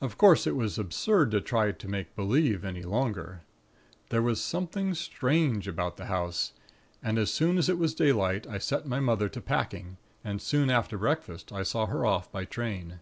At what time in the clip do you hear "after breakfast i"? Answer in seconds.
10.70-11.64